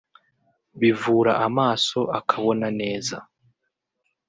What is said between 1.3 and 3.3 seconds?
amaso akabona neza